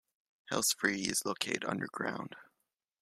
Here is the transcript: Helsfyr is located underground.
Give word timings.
Helsfyr 0.51 0.97
is 1.11 1.25
located 1.27 1.63
underground. 1.63 2.35